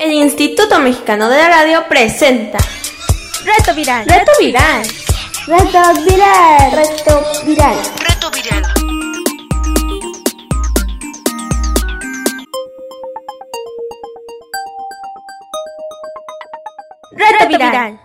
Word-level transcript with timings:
El 0.00 0.12
Instituto 0.12 0.78
Mexicano 0.78 1.28
de 1.28 1.36
la 1.36 1.48
Radio 1.48 1.84
presenta 1.88 2.58
Reto 3.44 3.74
Viral. 3.74 4.06
Reto 4.06 4.30
Viral. 4.38 4.86
Reto 5.46 5.80
Viral. 6.04 6.72
Reto 6.72 7.22
Viral. 7.44 7.76
Reto 7.98 8.30
Viral. 8.30 8.62
Reto 17.10 17.48
Viral. 17.48 18.00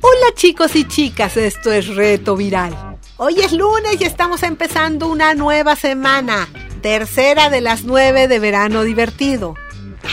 Hola 0.00 0.34
chicos 0.34 0.74
y 0.74 0.88
chicas, 0.88 1.36
esto 1.36 1.70
es 1.70 1.94
Reto 1.94 2.34
Viral. 2.34 2.95
Hoy 3.18 3.40
es 3.40 3.52
lunes 3.52 3.98
y 3.98 4.04
estamos 4.04 4.42
empezando 4.42 5.08
una 5.08 5.32
nueva 5.32 5.74
semana, 5.74 6.50
tercera 6.82 7.48
de 7.48 7.62
las 7.62 7.84
nueve 7.84 8.28
de 8.28 8.38
verano 8.38 8.82
divertido. 8.82 9.54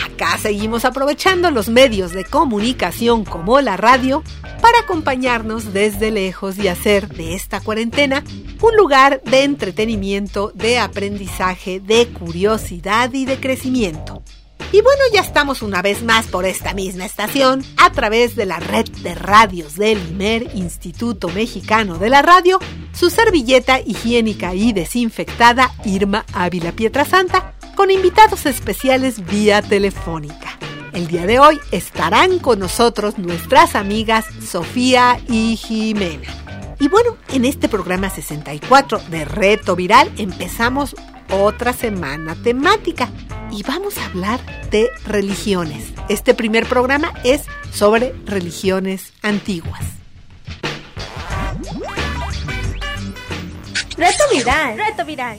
Acá 0.06 0.38
seguimos 0.38 0.86
aprovechando 0.86 1.50
los 1.50 1.68
medios 1.68 2.12
de 2.12 2.24
comunicación 2.24 3.26
como 3.26 3.60
la 3.60 3.76
radio 3.76 4.22
para 4.62 4.78
acompañarnos 4.78 5.74
desde 5.74 6.10
lejos 6.12 6.56
y 6.56 6.68
hacer 6.68 7.08
de 7.08 7.34
esta 7.34 7.60
cuarentena 7.60 8.24
un 8.62 8.74
lugar 8.74 9.20
de 9.22 9.42
entretenimiento, 9.42 10.50
de 10.54 10.78
aprendizaje, 10.78 11.80
de 11.80 12.08
curiosidad 12.08 13.12
y 13.12 13.26
de 13.26 13.38
crecimiento. 13.38 14.13
Y 14.72 14.80
bueno, 14.80 15.02
ya 15.12 15.20
estamos 15.20 15.62
una 15.62 15.82
vez 15.82 16.02
más 16.02 16.26
por 16.26 16.44
esta 16.44 16.74
misma 16.74 17.04
estación, 17.04 17.64
a 17.76 17.90
través 17.90 18.34
de 18.34 18.46
la 18.46 18.58
red 18.58 18.86
de 19.02 19.14
radios 19.14 19.76
del 19.76 19.98
IMER, 20.10 20.50
Instituto 20.54 21.28
Mexicano 21.28 21.98
de 21.98 22.10
la 22.10 22.22
Radio, 22.22 22.58
su 22.92 23.10
servilleta 23.10 23.80
higiénica 23.80 24.54
y 24.54 24.72
desinfectada 24.72 25.72
Irma 25.84 26.24
Ávila 26.32 26.72
Pietrasanta, 26.72 27.54
con 27.76 27.90
invitados 27.90 28.46
especiales 28.46 29.24
vía 29.24 29.62
telefónica. 29.62 30.58
El 30.92 31.08
día 31.08 31.26
de 31.26 31.40
hoy 31.40 31.58
estarán 31.72 32.38
con 32.38 32.60
nosotros 32.60 33.18
nuestras 33.18 33.74
amigas 33.74 34.26
Sofía 34.48 35.20
y 35.28 35.56
Jimena. 35.56 36.28
Y 36.78 36.88
bueno, 36.88 37.16
en 37.32 37.44
este 37.44 37.68
programa 37.68 38.10
64 38.10 39.00
de 39.08 39.24
Reto 39.24 39.74
Viral 39.74 40.10
empezamos 40.18 40.94
otra 41.30 41.72
semana 41.72 42.34
temática 42.34 43.10
y 43.50 43.62
vamos 43.62 43.98
a 43.98 44.06
hablar 44.06 44.40
de 44.70 44.90
religiones. 45.06 45.92
Este 46.08 46.34
primer 46.34 46.66
programa 46.66 47.12
es 47.24 47.42
sobre 47.72 48.14
religiones 48.26 49.12
antiguas. 49.22 49.82
Reto 53.96 54.24
Viral. 54.32 54.76
Reto 54.76 55.04
Viral. 55.04 55.38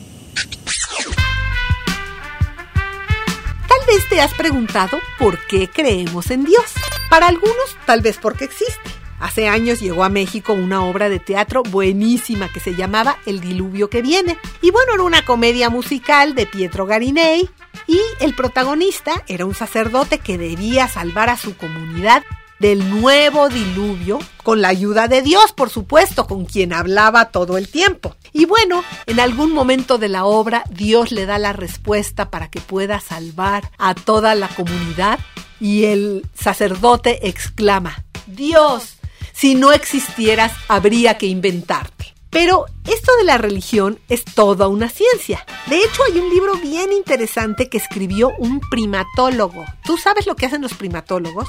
Tal 3.68 3.86
vez 3.88 4.10
te 4.10 4.22
has 4.22 4.34
preguntado 4.34 4.98
por 5.20 5.38
qué 5.48 5.70
creemos 5.70 6.32
en 6.32 6.46
Dios. 6.46 6.64
Para 7.10 7.28
algunos, 7.28 7.78
tal 7.86 8.02
vez 8.02 8.18
porque 8.18 8.46
existe. 8.46 8.95
Hace 9.20 9.48
años 9.48 9.80
llegó 9.80 10.04
a 10.04 10.10
México 10.10 10.54
una 10.54 10.84
obra 10.84 11.10
de 11.10 11.20
teatro 11.20 11.64
buenísima 11.64 12.52
que 12.52 12.60
se 12.60 12.76
llamaba 12.76 13.18
El 13.26 13.40
Diluvio 13.40 13.90
que 13.90 14.02
viene. 14.02 14.38
Y 14.62 14.72
bueno, 14.72 14.94
era 14.94 15.04
una 15.04 15.24
comedia 15.24 15.70
musical 15.70 16.36
de 16.36 16.46
Pietro 16.46 16.86
Garinei 16.86 17.50
y 17.88 18.00
el 18.20 18.36
protagonista 18.36 19.24
era 19.28 19.46
un 19.46 19.56
sacerdote 19.56 20.20
que 20.20 20.38
debía 20.38 20.88
salvar 20.88 21.30
a 21.30 21.38
su 21.38 21.56
comunidad 21.56 22.24
del 22.60 22.90
nuevo 22.90 23.50
diluvio 23.50 24.20
con 24.44 24.62
la 24.62 24.70
ayuda 24.70 25.08
de 25.08 25.22
Dios, 25.22 25.52
por 25.52 25.70
supuesto, 25.70 26.26
con 26.28 26.46
quien 26.46 26.74
hablaba 26.74 27.30
todo 27.30 27.58
el 27.58 27.68
tiempo. 27.70 28.16
Y 28.32 28.46
bueno, 28.46 28.84
en 29.06 29.20
algún 29.20 29.52
momento 29.52 29.98
de 29.98 30.10
la 30.10 30.26
obra 30.26 30.64
Dios 30.70 31.12
le 31.12 31.26
da 31.26 31.38
la 31.38 31.54
respuesta 31.54 32.30
para 32.30 32.50
que 32.50 32.62
pueda 32.62 33.00
salvar 33.00 33.70
a 33.78 33.94
toda 33.94 34.36
la 34.36 34.48
comunidad 34.48 35.20
y 35.60 35.86
el 35.86 36.26
sacerdote 36.34 37.28
exclama, 37.28 38.04
Dios, 38.28 38.95
si 39.36 39.56
no 39.56 39.72
existieras 39.74 40.54
habría 40.68 41.18
que 41.18 41.26
inventarte. 41.28 42.14
Pero 42.30 42.66
esto 42.88 43.12
de 43.18 43.24
la 43.24 43.38
religión 43.38 44.00
es 44.10 44.26
toda 44.26 44.68
una 44.68 44.90
ciencia. 44.90 45.46
De 45.68 45.78
hecho, 45.78 46.04
hay 46.04 46.20
un 46.20 46.30
libro 46.30 46.56
bien 46.56 46.92
interesante 46.92 47.70
que 47.70 47.78
escribió 47.78 48.32
un 48.38 48.60
primatólogo. 48.60 49.66
¿Tú 49.84 49.98
sabes 49.98 50.28
lo 50.28 50.36
que 50.36 50.46
hacen 50.46 50.62
los 50.62 50.74
primatólogos? 50.76 51.48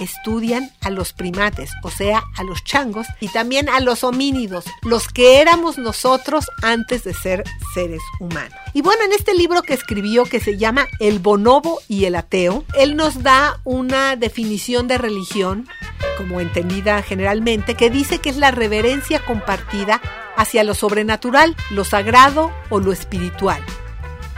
Estudian 0.00 0.70
a 0.82 0.90
los 0.90 1.12
primates, 1.12 1.70
o 1.82 1.90
sea, 1.90 2.22
a 2.36 2.44
los 2.44 2.62
changos 2.64 3.06
y 3.20 3.28
también 3.28 3.68
a 3.68 3.80
los 3.80 4.04
homínidos, 4.04 4.64
los 4.82 5.08
que 5.08 5.40
éramos 5.40 5.78
nosotros 5.78 6.46
antes 6.62 7.04
de 7.04 7.14
ser 7.14 7.44
seres 7.74 8.02
humanos. 8.20 8.58
Y 8.74 8.82
bueno, 8.82 9.04
en 9.04 9.12
este 9.12 9.34
libro 9.34 9.62
que 9.62 9.74
escribió 9.74 10.24
que 10.24 10.40
se 10.40 10.58
llama 10.58 10.86
El 11.00 11.18
bonobo 11.18 11.80
y 11.88 12.04
el 12.04 12.14
ateo, 12.14 12.64
él 12.74 12.96
nos 12.96 13.22
da 13.22 13.60
una 13.64 14.16
definición 14.16 14.86
de 14.86 14.98
religión, 14.98 15.68
como 16.16 16.40
entendida 16.40 17.02
generalmente, 17.02 17.74
que 17.74 17.90
dice 17.90 18.18
que 18.18 18.30
es 18.30 18.36
la 18.36 18.50
reverencia 18.50 19.24
compartida 19.24 20.00
hacia 20.38 20.62
lo 20.62 20.74
sobrenatural, 20.74 21.56
lo 21.70 21.84
sagrado 21.84 22.52
o 22.70 22.78
lo 22.78 22.92
espiritual. 22.92 23.60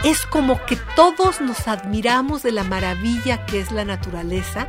Es 0.03 0.25
como 0.25 0.65
que 0.65 0.77
todos 0.97 1.43
nos 1.43 1.69
admiramos 1.69 2.43
de 2.43 2.53
la 2.53 2.65
maravilla 2.65 3.45
que 3.45 3.61
es 3.61 3.71
la 3.71 3.85
naturaleza 3.85 4.67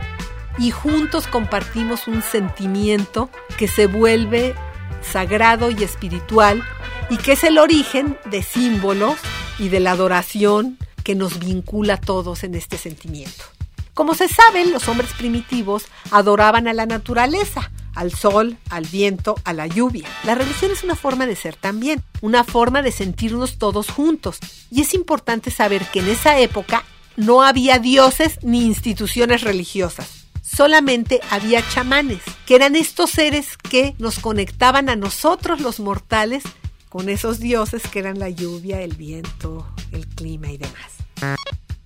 y 0.58 0.72
juntos 0.72 1.28
compartimos 1.28 2.10
un 2.10 2.22
sentimiento 2.22 3.30
que 3.58 3.70
se 3.70 3.88
vuelve 3.88 4.54
sagrado 5.02 5.72
y 5.72 5.82
espiritual 5.84 6.62
y 7.10 7.16
que 7.16 7.32
es 7.32 7.46
el 7.46 7.58
origen 7.58 8.18
de 8.26 8.44
símbolos 8.44 9.16
y 9.58 9.70
de 9.70 9.80
la 9.80 9.92
adoración 9.92 10.78
que 11.06 11.16
nos 11.16 11.40
vincula 11.40 11.94
a 11.94 12.02
todos 12.02 12.44
en 12.44 12.56
este 12.56 12.78
sentimiento. 12.78 13.46
Como 13.94 14.16
se 14.16 14.28
sabe, 14.28 14.66
los 14.66 14.90
hombres 14.90 15.14
primitivos 15.14 15.86
adoraban 16.12 16.68
a 16.68 16.74
la 16.74 16.86
naturaleza, 16.86 17.72
al 17.96 18.14
sol, 18.14 18.58
al 18.70 18.86
viento, 18.86 19.36
a 19.44 19.54
la 19.54 19.68
lluvia. 19.68 20.08
La 20.24 20.36
religión 20.36 20.72
es 20.72 20.84
una 20.84 20.96
forma 20.96 21.26
de 21.26 21.36
ser 21.36 21.56
también, 21.56 22.04
una 22.22 22.44
forma 22.44 22.82
de 22.82 22.92
sentirnos 22.92 23.58
todos 23.58 23.90
juntos. 23.90 24.40
Y 24.70 24.82
es 24.82 24.94
importante 24.94 25.52
saber 25.52 25.86
que 25.92 26.00
en 26.00 26.10
esa 26.10 26.40
época 26.40 26.84
no 27.18 27.44
había 27.44 27.80
dioses 27.80 28.40
ni 28.42 28.66
instituciones 28.66 29.42
religiosas. 29.42 30.26
Solamente 30.42 31.22
había 31.30 31.68
chamanes, 31.70 32.22
que 32.46 32.56
eran 32.56 32.76
estos 32.76 33.12
seres 33.12 33.58
que 33.58 33.96
nos 34.00 34.20
conectaban 34.20 34.90
a 34.90 34.96
nosotros 34.96 35.62
los 35.62 35.80
mortales 35.80 36.44
con 36.90 37.08
esos 37.08 37.40
dioses 37.40 37.84
que 37.88 38.00
eran 38.00 38.20
la 38.20 38.30
lluvia, 38.30 38.82
el 38.82 38.96
viento, 38.96 39.66
el 39.94 40.08
clima 40.08 40.52
y 40.52 40.58
demás. 40.58 41.38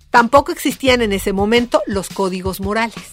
Tampoco 0.09 0.51
existían 0.51 1.01
en 1.01 1.13
ese 1.13 1.31
momento 1.31 1.83
los 1.85 2.09
códigos 2.09 2.59
morales. 2.59 3.03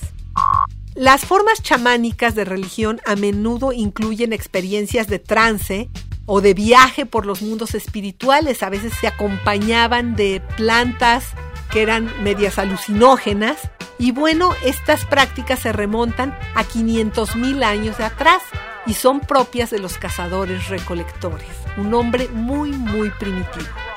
Las 0.95 1.25
formas 1.25 1.63
chamánicas 1.63 2.35
de 2.35 2.45
religión 2.45 3.01
a 3.07 3.17
menudo 3.17 3.73
incluyen 3.73 4.35
experiencias 4.35 5.07
de 5.07 5.19
trance 5.19 5.89
o 6.27 6.43
de 6.43 6.53
viaje 6.53 7.07
por 7.07 7.25
los 7.25 7.41
mundos 7.41 7.75
espirituales. 7.75 8.63
A 8.63 8.69
veces 8.69 8.93
se 9.01 9.07
acompañaban 9.07 10.17
de 10.17 10.43
plantas 10.59 11.29
que 11.71 11.81
eran 11.81 12.13
medias 12.23 12.59
alucinógenas. 12.59 13.57
Y 13.99 14.13
bueno, 14.13 14.51
estas 14.65 15.07
prácticas 15.07 15.61
se 15.61 15.73
remontan 15.73 16.37
a 16.55 16.65
500 16.65 17.37
mil 17.37 17.63
años 17.63 17.97
de 17.97 18.05
atrás 18.05 18.43
y 18.85 18.93
son 18.93 19.21
propias 19.21 19.71
de 19.71 19.79
los 19.79 19.97
cazadores 19.97 20.69
recolectores, 20.69 21.49
un 21.79 21.95
hombre 21.95 22.29
muy, 22.29 22.73
muy 22.73 23.11
primitivo. 23.11 23.92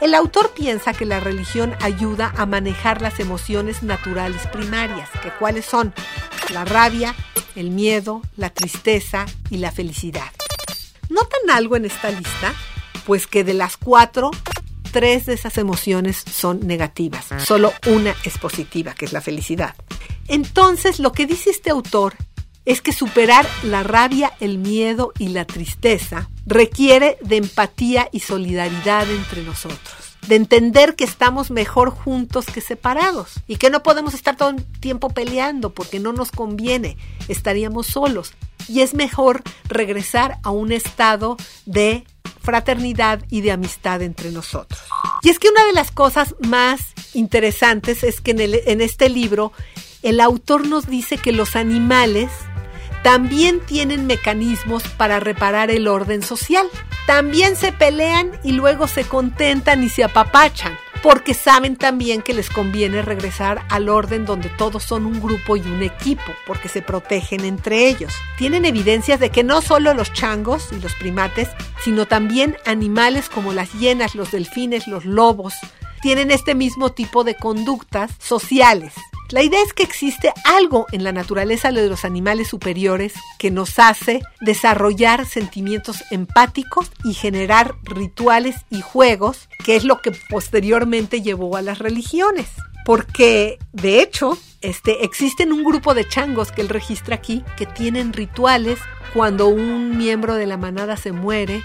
El 0.00 0.14
autor 0.14 0.52
piensa 0.52 0.92
que 0.92 1.06
la 1.06 1.20
religión 1.20 1.74
ayuda 1.80 2.32
a 2.36 2.44
manejar 2.44 3.00
las 3.00 3.18
emociones 3.18 3.82
naturales 3.82 4.46
primarias, 4.48 5.08
que 5.22 5.30
cuáles 5.30 5.64
son 5.64 5.94
la 6.52 6.64
rabia, 6.66 7.14
el 7.54 7.70
miedo, 7.70 8.20
la 8.36 8.50
tristeza 8.50 9.24
y 9.48 9.56
la 9.56 9.72
felicidad. 9.72 10.30
¿Notan 11.08 11.50
algo 11.50 11.76
en 11.76 11.86
esta 11.86 12.10
lista? 12.10 12.54
Pues 13.06 13.26
que 13.26 13.42
de 13.42 13.54
las 13.54 13.78
cuatro, 13.78 14.30
tres 14.92 15.26
de 15.26 15.34
esas 15.34 15.56
emociones 15.56 16.22
son 16.30 16.66
negativas, 16.66 17.26
solo 17.38 17.72
una 17.86 18.14
es 18.24 18.36
positiva, 18.36 18.94
que 18.94 19.06
es 19.06 19.12
la 19.12 19.22
felicidad. 19.22 19.74
Entonces, 20.28 20.98
lo 20.98 21.12
que 21.12 21.26
dice 21.26 21.50
este 21.50 21.70
autor 21.70 22.14
es 22.66 22.82
que 22.82 22.92
superar 22.92 23.48
la 23.62 23.82
rabia, 23.82 24.32
el 24.40 24.58
miedo 24.58 25.12
y 25.18 25.28
la 25.28 25.46
tristeza 25.46 26.28
requiere 26.44 27.16
de 27.22 27.38
empatía 27.38 28.08
y 28.12 28.20
solidaridad 28.20 29.10
entre 29.10 29.42
nosotros, 29.42 30.16
de 30.26 30.36
entender 30.36 30.96
que 30.96 31.04
estamos 31.04 31.50
mejor 31.50 31.90
juntos 31.90 32.46
que 32.46 32.60
separados 32.60 33.34
y 33.46 33.56
que 33.56 33.70
no 33.70 33.82
podemos 33.82 34.14
estar 34.14 34.36
todo 34.36 34.50
el 34.50 34.64
tiempo 34.80 35.10
peleando 35.10 35.70
porque 35.70 36.00
no 36.00 36.12
nos 36.12 36.32
conviene, 36.32 36.96
estaríamos 37.28 37.86
solos 37.86 38.34
y 38.68 38.80
es 38.80 38.94
mejor 38.94 39.42
regresar 39.68 40.38
a 40.42 40.50
un 40.50 40.72
estado 40.72 41.36
de 41.64 42.04
fraternidad 42.42 43.24
y 43.28 43.40
de 43.40 43.52
amistad 43.52 44.02
entre 44.02 44.30
nosotros. 44.30 44.80
Y 45.22 45.30
es 45.30 45.38
que 45.38 45.48
una 45.48 45.64
de 45.66 45.72
las 45.72 45.90
cosas 45.90 46.34
más 46.46 46.94
interesantes 47.14 48.04
es 48.04 48.20
que 48.20 48.30
en, 48.32 48.80
este 48.80 49.08
libro 49.08 49.52
el 50.02 50.20
autor 50.20 50.66
nos 50.66 50.86
dice 50.86 51.18
que 51.18 51.32
los 51.32 51.56
animales 51.56 52.30
también 53.06 53.60
tienen 53.60 54.08
mecanismos 54.08 54.82
para 54.82 55.20
reparar 55.20 55.70
el 55.70 55.86
orden 55.86 56.24
social. 56.24 56.66
También 57.06 57.54
se 57.54 57.70
pelean 57.70 58.32
y 58.42 58.50
luego 58.50 58.88
se 58.88 59.04
contentan 59.04 59.84
y 59.84 59.88
se 59.88 60.02
apapachan 60.02 60.76
porque 61.04 61.32
saben 61.32 61.76
también 61.76 62.20
que 62.20 62.34
les 62.34 62.50
conviene 62.50 63.02
regresar 63.02 63.64
al 63.68 63.88
orden 63.88 64.24
donde 64.24 64.48
todos 64.48 64.82
son 64.82 65.06
un 65.06 65.20
grupo 65.20 65.56
y 65.56 65.60
un 65.60 65.84
equipo, 65.84 66.32
porque 66.48 66.68
se 66.68 66.82
protegen 66.82 67.44
entre 67.44 67.86
ellos. 67.86 68.12
Tienen 68.38 68.64
evidencias 68.64 69.20
de 69.20 69.30
que 69.30 69.44
no 69.44 69.62
solo 69.62 69.94
los 69.94 70.12
changos 70.12 70.70
y 70.72 70.80
los 70.80 70.92
primates, 70.94 71.48
sino 71.84 72.06
también 72.06 72.56
animales 72.66 73.28
como 73.28 73.52
las 73.52 73.72
hienas, 73.74 74.16
los 74.16 74.32
delfines, 74.32 74.88
los 74.88 75.04
lobos, 75.04 75.54
tienen 76.02 76.32
este 76.32 76.56
mismo 76.56 76.90
tipo 76.90 77.22
de 77.22 77.36
conductas 77.36 78.10
sociales. 78.18 78.94
La 79.30 79.42
idea 79.42 79.60
es 79.60 79.72
que 79.72 79.82
existe 79.82 80.32
algo 80.44 80.86
en 80.92 81.02
la 81.02 81.10
naturaleza 81.10 81.72
de 81.72 81.88
los 81.88 82.04
animales 82.04 82.46
superiores 82.46 83.12
que 83.38 83.50
nos 83.50 83.80
hace 83.80 84.22
desarrollar 84.40 85.26
sentimientos 85.26 86.04
empáticos 86.12 86.92
y 87.02 87.12
generar 87.12 87.74
rituales 87.82 88.54
y 88.70 88.82
juegos, 88.82 89.48
que 89.64 89.74
es 89.74 89.82
lo 89.82 90.00
que 90.00 90.12
posteriormente 90.30 91.22
llevó 91.22 91.56
a 91.56 91.62
las 91.62 91.80
religiones. 91.80 92.46
Porque, 92.84 93.58
de 93.72 94.00
hecho, 94.00 94.38
este, 94.60 95.04
existen 95.04 95.52
un 95.52 95.64
grupo 95.64 95.92
de 95.92 96.06
changos 96.06 96.52
que 96.52 96.60
él 96.60 96.68
registra 96.68 97.16
aquí 97.16 97.42
que 97.56 97.66
tienen 97.66 98.12
rituales 98.12 98.78
cuando 99.12 99.48
un 99.48 99.98
miembro 99.98 100.36
de 100.36 100.46
la 100.46 100.56
manada 100.56 100.96
se 100.96 101.10
muere 101.10 101.64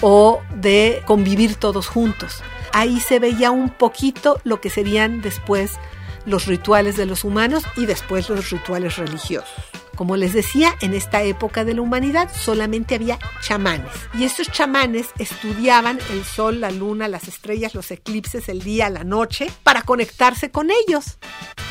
o 0.00 0.40
de 0.56 1.02
convivir 1.06 1.54
todos 1.54 1.86
juntos. 1.86 2.42
Ahí 2.72 2.98
se 2.98 3.20
veía 3.20 3.52
un 3.52 3.70
poquito 3.70 4.40
lo 4.42 4.60
que 4.60 4.70
serían 4.70 5.22
después 5.22 5.78
los 6.26 6.46
rituales 6.46 6.96
de 6.96 7.06
los 7.06 7.24
humanos 7.24 7.64
y 7.76 7.86
después 7.86 8.28
los 8.28 8.50
rituales 8.50 8.96
religiosos. 8.96 9.48
Como 9.96 10.16
les 10.16 10.34
decía, 10.34 10.74
en 10.82 10.92
esta 10.92 11.22
época 11.22 11.64
de 11.64 11.72
la 11.72 11.80
humanidad 11.80 12.30
solamente 12.34 12.94
había 12.94 13.18
chamanes. 13.40 13.90
Y 14.12 14.24
estos 14.24 14.50
chamanes 14.52 15.06
estudiaban 15.18 15.98
el 16.10 16.22
sol, 16.22 16.60
la 16.60 16.70
luna, 16.70 17.08
las 17.08 17.28
estrellas, 17.28 17.74
los 17.74 17.90
eclipses, 17.90 18.50
el 18.50 18.62
día, 18.62 18.90
la 18.90 19.04
noche, 19.04 19.50
para 19.62 19.80
conectarse 19.82 20.50
con 20.50 20.70
ellos. 20.70 21.16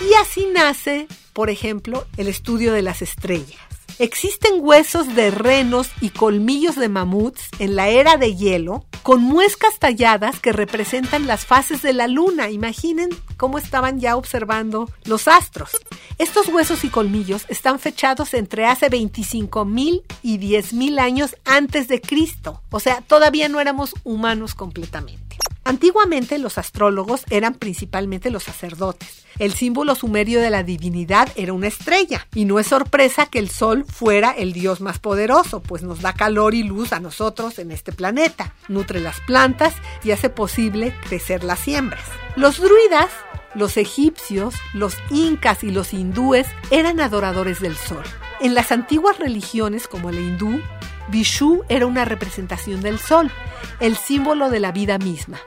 Y 0.01 0.15
así 0.15 0.47
nace, 0.51 1.07
por 1.33 1.51
ejemplo, 1.51 2.07
el 2.17 2.27
estudio 2.27 2.73
de 2.73 2.81
las 2.81 3.03
estrellas. 3.03 3.74
Existen 3.97 4.55
huesos 4.59 5.15
de 5.15 5.31
renos 5.31 5.89
y 6.01 6.09
colmillos 6.09 6.75
de 6.75 6.89
mamuts 6.89 7.47
en 7.59 7.77
la 7.77 7.87
era 7.87 8.17
de 8.17 8.35
hielo 8.35 8.85
con 9.03 9.21
muescas 9.21 9.79
talladas 9.79 10.39
que 10.41 10.51
representan 10.51 11.27
las 11.27 11.45
fases 11.45 11.81
de 11.81 11.93
la 11.93 12.07
luna. 12.07 12.49
Imaginen 12.49 13.09
cómo 13.37 13.57
estaban 13.57 14.01
ya 14.01 14.17
observando 14.17 14.89
los 15.05 15.29
astros. 15.29 15.69
Estos 16.17 16.49
huesos 16.49 16.83
y 16.83 16.89
colmillos 16.89 17.45
están 17.47 17.79
fechados 17.79 18.33
entre 18.33 18.65
hace 18.65 18.89
25 18.89 19.63
mil 19.63 20.03
y 20.21 20.39
10 20.39 20.73
mil 20.73 20.99
años 20.99 21.37
antes 21.45 21.87
de 21.87 22.01
Cristo. 22.01 22.61
O 22.71 22.81
sea, 22.81 23.01
todavía 23.01 23.47
no 23.47 23.61
éramos 23.61 23.93
humanos 24.03 24.55
completamente. 24.55 25.24
Antiguamente 25.65 26.37
los 26.37 26.59
astrólogos 26.59 27.23
eran 27.29 27.55
principalmente 27.55 28.29
los 28.29 28.43
sacerdotes. 28.43 29.25
El 29.39 29.53
símbolo 29.53 29.95
sumerio 29.95 30.39
de 30.39 30.51
la 30.51 30.63
divinidad 30.63 31.27
era 31.35 31.53
una 31.53 31.67
estrella, 31.67 32.27
y 32.33 32.45
no 32.45 32.59
es 32.59 32.67
sorpresa 32.67 33.25
que 33.25 33.39
el 33.39 33.49
sol 33.49 33.83
fuera 33.83 34.31
el 34.31 34.53
dios 34.53 34.79
más 34.79 34.99
poderoso, 34.99 35.61
pues 35.61 35.81
nos 35.81 36.01
da 36.01 36.13
calor 36.13 36.53
y 36.53 36.63
luz 36.63 36.93
a 36.93 36.99
nosotros 36.99 37.59
en 37.59 37.71
este 37.71 37.91
planeta, 37.91 38.53
nutre 38.69 38.99
las 38.99 39.19
plantas 39.21 39.73
y 40.03 40.11
hace 40.11 40.29
posible 40.29 40.95
crecer 41.09 41.43
las 41.43 41.59
siembras. 41.59 42.05
Los 42.35 42.61
druidas 42.61 43.09
los 43.55 43.77
egipcios, 43.77 44.55
los 44.73 44.97
incas 45.09 45.63
y 45.63 45.71
los 45.71 45.93
hindúes 45.93 46.45
eran 46.71 46.99
adoradores 46.99 47.61
del 47.61 47.75
sol. 47.75 48.03
En 48.41 48.53
las 48.53 48.71
antiguas 48.71 49.17
religiones 49.17 49.87
como 49.87 50.11
la 50.11 50.19
hindú, 50.19 50.61
Vishu 51.09 51.63
era 51.69 51.85
una 51.85 52.05
representación 52.05 52.81
del 52.81 52.99
sol, 52.99 53.31
el 53.79 53.95
símbolo 53.95 54.49
de 54.49 54.59
la 54.59 54.71
vida 54.71 54.97
misma. 54.97 55.39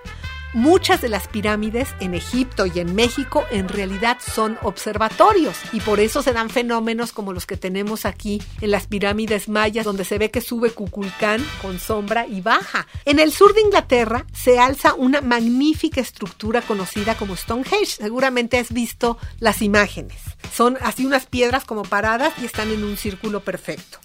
Muchas 0.54 1.02
de 1.02 1.10
las 1.10 1.28
pirámides 1.28 1.90
en 2.00 2.14
Egipto 2.14 2.64
y 2.64 2.80
en 2.80 2.94
México 2.94 3.44
en 3.50 3.68
realidad 3.68 4.16
son 4.18 4.58
observatorios 4.62 5.58
y 5.74 5.80
por 5.80 6.00
eso 6.00 6.22
se 6.22 6.32
dan 6.32 6.48
fenómenos 6.48 7.12
como 7.12 7.34
los 7.34 7.44
que 7.44 7.58
tenemos 7.58 8.06
aquí 8.06 8.42
en 8.62 8.70
las 8.70 8.86
pirámides 8.86 9.50
mayas 9.50 9.84
donde 9.84 10.06
se 10.06 10.16
ve 10.16 10.30
que 10.30 10.40
sube 10.40 10.70
Cuculcán 10.70 11.44
con 11.60 11.78
sombra 11.78 12.26
y 12.26 12.40
baja. 12.40 12.86
En 13.04 13.18
el 13.18 13.30
sur 13.30 13.52
de 13.52 13.60
Inglaterra 13.60 14.24
se 14.32 14.58
alza 14.58 14.94
una 14.94 15.20
magnífica 15.20 16.00
estructura 16.00 16.62
conocida 16.62 17.14
como 17.14 17.36
Stonehenge. 17.36 17.98
Seguramente 17.98 18.58
has 18.58 18.72
visto 18.72 19.18
las 19.40 19.60
imágenes. 19.60 20.16
Son 20.54 20.78
así 20.80 21.04
unas 21.04 21.26
piedras 21.26 21.66
como 21.66 21.82
paradas 21.82 22.32
y 22.40 22.46
están 22.46 22.70
en 22.70 22.84
un 22.84 22.96
círculo 22.96 23.40
perfecto. 23.40 23.98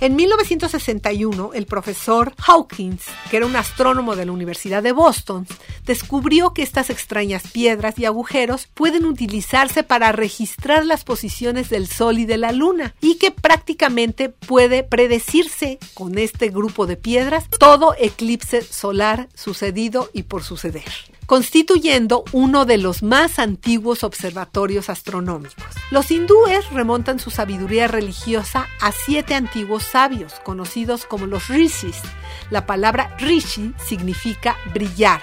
En 0.00 0.14
1961, 0.14 1.50
el 1.54 1.66
profesor 1.66 2.32
Hawkins, 2.46 3.02
que 3.30 3.38
era 3.38 3.46
un 3.46 3.56
astrónomo 3.56 4.14
de 4.14 4.26
la 4.26 4.32
Universidad 4.32 4.80
de 4.80 4.92
Boston, 4.92 5.44
descubrió 5.86 6.54
que 6.54 6.62
estas 6.62 6.88
extrañas 6.88 7.48
piedras 7.50 7.98
y 7.98 8.04
agujeros 8.04 8.68
pueden 8.72 9.04
utilizarse 9.04 9.82
para 9.82 10.12
registrar 10.12 10.86
las 10.86 11.02
posiciones 11.02 11.68
del 11.68 11.88
Sol 11.88 12.20
y 12.20 12.26
de 12.26 12.36
la 12.36 12.52
Luna 12.52 12.94
y 13.00 13.16
que 13.16 13.32
prácticamente 13.32 14.28
puede 14.28 14.84
predecirse 14.84 15.80
con 15.94 16.16
este 16.16 16.50
grupo 16.50 16.86
de 16.86 16.96
piedras 16.96 17.48
todo 17.58 17.96
eclipse 17.98 18.62
solar 18.62 19.28
sucedido 19.34 20.10
y 20.12 20.22
por 20.22 20.44
suceder 20.44 21.17
constituyendo 21.28 22.24
uno 22.32 22.64
de 22.64 22.78
los 22.78 23.02
más 23.02 23.38
antiguos 23.38 24.02
observatorios 24.02 24.88
astronómicos. 24.88 25.62
Los 25.90 26.10
hindúes 26.10 26.70
remontan 26.70 27.18
su 27.18 27.30
sabiduría 27.30 27.86
religiosa 27.86 28.66
a 28.80 28.92
siete 28.92 29.34
antiguos 29.34 29.82
sabios, 29.82 30.32
conocidos 30.42 31.04
como 31.04 31.26
los 31.26 31.48
rishis. 31.48 32.00
La 32.48 32.64
palabra 32.64 33.14
rishi 33.18 33.74
significa 33.76 34.56
brillar, 34.72 35.22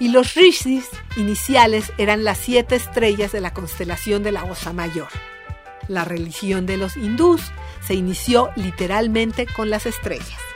y 0.00 0.08
los 0.08 0.34
rishis 0.34 0.88
iniciales 1.16 1.92
eran 1.96 2.24
las 2.24 2.38
siete 2.38 2.74
estrellas 2.74 3.30
de 3.30 3.40
la 3.40 3.54
constelación 3.54 4.24
de 4.24 4.32
la 4.32 4.42
Osa 4.42 4.72
Mayor. 4.72 5.10
La 5.86 6.04
religión 6.04 6.66
de 6.66 6.76
los 6.76 6.96
hindús 6.96 7.40
se 7.86 7.94
inició 7.94 8.50
literalmente 8.56 9.46
con 9.46 9.70
las 9.70 9.86
estrellas. 9.86 10.55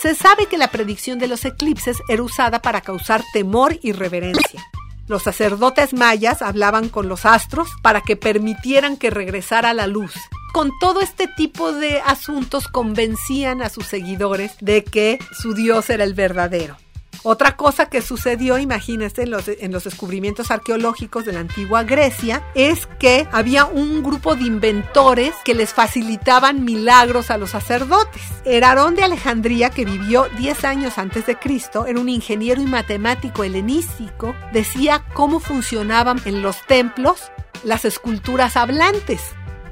Se 0.00 0.14
sabe 0.14 0.46
que 0.46 0.56
la 0.56 0.70
predicción 0.70 1.18
de 1.18 1.28
los 1.28 1.44
eclipses 1.44 1.98
era 2.08 2.22
usada 2.22 2.62
para 2.62 2.80
causar 2.80 3.22
temor 3.34 3.78
y 3.82 3.92
reverencia. 3.92 4.64
Los 5.06 5.24
sacerdotes 5.24 5.92
mayas 5.92 6.40
hablaban 6.40 6.88
con 6.88 7.06
los 7.06 7.26
astros 7.26 7.68
para 7.82 8.00
que 8.00 8.16
permitieran 8.16 8.96
que 8.96 9.10
regresara 9.10 9.74
la 9.74 9.86
luz. 9.86 10.14
Con 10.54 10.70
todo 10.80 11.02
este 11.02 11.28
tipo 11.28 11.72
de 11.72 12.00
asuntos 12.00 12.66
convencían 12.66 13.60
a 13.60 13.68
sus 13.68 13.86
seguidores 13.86 14.52
de 14.60 14.84
que 14.84 15.18
su 15.38 15.52
Dios 15.52 15.90
era 15.90 16.04
el 16.04 16.14
verdadero. 16.14 16.76
Otra 17.22 17.54
cosa 17.54 17.86
que 17.86 18.00
sucedió, 18.00 18.58
imagínense, 18.58 19.22
en 19.22 19.30
los, 19.30 19.46
en 19.46 19.72
los, 19.72 19.84
descubrimientos 19.84 20.50
arqueológicos 20.50 21.26
de 21.26 21.32
la 21.32 21.40
antigua 21.40 21.82
Grecia, 21.82 22.42
es 22.54 22.86
que 22.98 23.28
había 23.30 23.66
un 23.66 24.02
grupo 24.02 24.36
de 24.36 24.44
inventores 24.44 25.34
que 25.44 25.54
les 25.54 25.74
facilitaban 25.74 26.64
milagros 26.64 27.30
a 27.30 27.36
los 27.36 27.50
sacerdotes. 27.50 28.22
Herarón 28.44 28.94
de 28.94 29.02
Alejandría, 29.02 29.68
que 29.68 29.84
vivió 29.84 30.28
10 30.38 30.64
años 30.64 30.96
antes 30.96 31.26
de 31.26 31.36
Cristo, 31.36 31.84
era 31.84 32.00
un 32.00 32.08
ingeniero 32.08 32.62
y 32.62 32.66
matemático 32.66 33.44
helenístico, 33.44 34.34
decía 34.52 35.04
cómo 35.12 35.40
funcionaban 35.40 36.20
en 36.24 36.40
los 36.40 36.66
templos 36.66 37.30
las 37.64 37.84
esculturas 37.84 38.56
hablantes, 38.56 39.20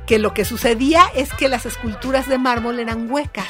que 0.07 0.19
lo 0.19 0.35
que 0.35 0.45
sucedía 0.45 1.07
es 1.15 1.33
que 1.33 1.49
las 1.49 1.65
esculturas 1.65 2.29
de 2.29 2.37
mármol 2.37 2.79
eran 2.79 3.11
huecas 3.11 3.49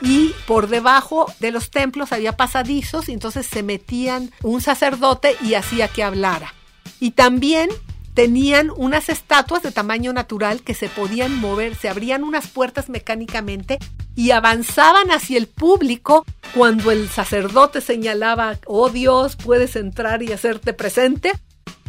y 0.00 0.34
por 0.46 0.68
debajo 0.68 1.26
de 1.40 1.50
los 1.50 1.70
templos 1.70 2.12
había 2.12 2.36
pasadizos 2.36 3.08
y 3.08 3.12
entonces 3.12 3.46
se 3.46 3.62
metían 3.62 4.30
un 4.42 4.60
sacerdote 4.60 5.36
y 5.42 5.54
hacía 5.54 5.88
que 5.88 6.02
hablara. 6.02 6.54
Y 7.00 7.12
también 7.12 7.70
tenían 8.14 8.70
unas 8.76 9.08
estatuas 9.08 9.62
de 9.62 9.72
tamaño 9.72 10.12
natural 10.12 10.62
que 10.62 10.74
se 10.74 10.88
podían 10.88 11.34
mover, 11.34 11.74
se 11.74 11.88
abrían 11.88 12.22
unas 12.22 12.46
puertas 12.46 12.88
mecánicamente 12.88 13.78
y 14.14 14.30
avanzaban 14.30 15.10
hacia 15.10 15.36
el 15.36 15.48
público 15.48 16.24
cuando 16.54 16.92
el 16.92 17.08
sacerdote 17.08 17.80
señalaba, 17.80 18.58
oh 18.66 18.88
Dios, 18.88 19.36
puedes 19.36 19.74
entrar 19.74 20.22
y 20.22 20.32
hacerte 20.32 20.72
presente. 20.72 21.32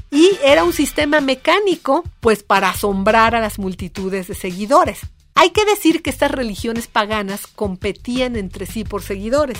Y 0.10 0.32
era 0.44 0.64
un 0.64 0.74
sistema 0.74 1.20
mecánico, 1.20 2.04
pues 2.22 2.42
para 2.42 2.70
asombrar 2.70 3.36
a 3.36 3.42
las 3.42 3.60
multitudes 3.60 4.28
de 4.28 4.36
seguidores. 4.36 5.02
Hay 5.38 5.50
que 5.50 5.66
decir 5.66 6.02
que 6.02 6.10
estas 6.10 6.32
religiones 6.32 6.88
paganas 6.88 7.46
competían 7.46 8.38
entre 8.38 8.66
sí 8.66 8.86
por 8.86 9.04
seguidores. 9.04 9.60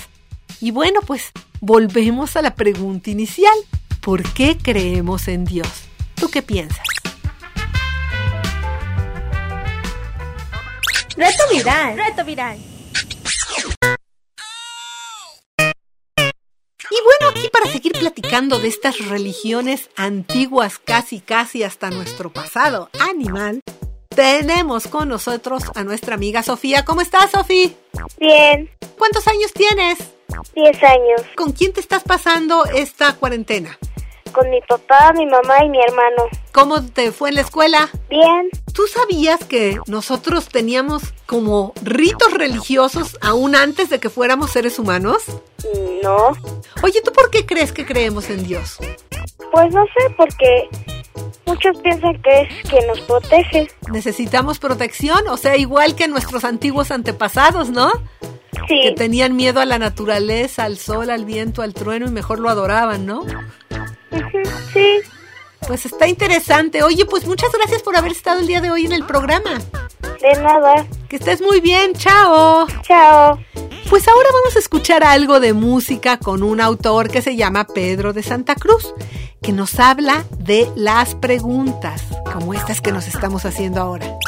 Y 0.60 0.70
bueno, 0.70 1.00
pues 1.06 1.32
volvemos 1.60 2.34
a 2.36 2.42
la 2.42 2.54
pregunta 2.54 3.10
inicial. 3.10 3.54
¿Por 4.00 4.22
qué 4.32 4.56
creemos 4.56 5.28
en 5.28 5.44
Dios? 5.44 5.68
¿Tú 6.14 6.30
qué 6.30 6.40
piensas? 6.40 6.86
Reto 11.14 11.42
viral. 11.52 11.96
Reto 11.96 12.24
viral. 12.24 12.58
Y 16.88 16.98
bueno, 17.02 17.30
aquí 17.30 17.48
para 17.52 17.70
seguir 17.70 17.92
platicando 17.92 18.58
de 18.58 18.68
estas 18.68 18.98
religiones 19.06 19.90
antiguas, 19.96 20.78
casi 20.78 21.20
casi 21.20 21.64
hasta 21.64 21.90
nuestro 21.90 22.32
pasado 22.32 22.88
animal, 22.98 23.60
tenemos 24.16 24.88
con 24.88 25.08
nosotros 25.08 25.62
a 25.76 25.84
nuestra 25.84 26.14
amiga 26.16 26.42
Sofía. 26.42 26.84
¿Cómo 26.84 27.02
estás, 27.02 27.30
Sofía? 27.30 27.70
Bien, 28.18 28.68
¿Cuántos 28.98 29.28
años 29.28 29.52
tienes? 29.52 29.98
10 30.54 30.82
años. 30.82 31.20
¿Con 31.36 31.52
quién 31.52 31.72
te 31.72 31.80
estás 31.80 32.02
pasando 32.02 32.64
esta 32.64 33.12
cuarentena? 33.14 33.78
Con 34.32 34.50
mi 34.50 34.60
papá, 34.62 35.12
mi 35.12 35.26
mamá 35.26 35.64
y 35.64 35.68
mi 35.68 35.78
hermano. 35.80 36.24
¿Cómo 36.52 36.82
te 36.82 37.12
fue 37.12 37.28
en 37.28 37.36
la 37.36 37.42
escuela? 37.42 37.88
Bien, 38.08 38.48
¿Tú 38.72 38.86
sabías 38.86 39.44
que 39.44 39.78
nosotros 39.86 40.48
teníamos 40.48 41.02
como 41.26 41.72
ritos 41.82 42.32
religiosos 42.32 43.16
aún 43.22 43.54
antes 43.54 43.88
de 43.90 44.00
que 44.00 44.10
fuéramos 44.10 44.50
seres 44.50 44.78
humanos? 44.78 45.22
no. 46.02 46.32
Oye, 46.82 47.00
¿tú 47.02 47.12
por 47.12 47.30
qué 47.30 47.44
crees 47.46 47.72
que 47.72 47.84
creemos 47.86 48.28
en 48.30 48.44
Dios? 48.44 48.78
Pues 49.52 49.74
no 49.74 49.84
sé, 49.86 50.14
porque 50.16 50.68
muchos 51.46 51.78
piensan 51.78 52.20
que 52.22 52.40
es 52.42 52.70
que 52.70 52.86
nos 52.86 53.00
protege. 53.02 53.68
¿Necesitamos 53.90 54.58
protección? 54.58 55.28
O 55.28 55.36
sea, 55.36 55.56
igual 55.56 55.94
que 55.94 56.08
nuestros 56.08 56.44
antiguos 56.44 56.90
antepasados, 56.90 57.70
¿no? 57.70 57.90
Sí, 58.68 58.80
Que 58.82 58.92
tenían 58.92 59.36
miedo 59.36 59.60
a 59.60 59.64
la 59.64 59.78
naturaleza, 59.78 60.64
al 60.64 60.78
sol, 60.78 61.10
al 61.10 61.24
viento, 61.24 61.62
al 61.62 61.74
trueno 61.74 62.06
y 62.06 62.10
mejor 62.10 62.38
lo 62.40 62.48
adoraban, 62.48 63.06
¿no? 63.06 63.24
sí. 64.72 64.98
Pues 65.66 65.84
está 65.84 66.06
interesante. 66.06 66.82
Oye, 66.82 67.04
pues 67.06 67.26
muchas 67.26 67.50
gracias 67.52 67.82
por 67.82 67.96
haber 67.96 68.12
estado 68.12 68.40
el 68.40 68.46
día 68.46 68.60
de 68.60 68.70
hoy 68.70 68.86
en 68.86 68.92
el 68.92 69.04
programa. 69.04 69.58
De 70.20 70.42
nada. 70.42 70.86
Que 71.08 71.16
estés 71.16 71.42
muy 71.42 71.60
bien, 71.60 71.92
chao. 71.94 72.66
Chao. 72.82 73.38
Pues 73.88 74.08
ahora 74.08 74.28
vamos 74.32 74.56
a 74.56 74.58
escuchar 74.58 75.04
algo 75.04 75.38
de 75.38 75.52
música 75.52 76.18
con 76.18 76.42
un 76.42 76.60
autor 76.60 77.08
que 77.08 77.22
se 77.22 77.36
llama 77.36 77.66
Pedro 77.66 78.12
de 78.12 78.24
Santa 78.24 78.56
Cruz, 78.56 78.92
que 79.40 79.52
nos 79.52 79.78
habla 79.78 80.24
de 80.38 80.68
las 80.74 81.14
preguntas, 81.14 82.02
como 82.32 82.52
estas 82.52 82.80
que 82.80 82.90
nos 82.90 83.06
estamos 83.06 83.44
haciendo 83.44 83.80
ahora. 83.80 84.18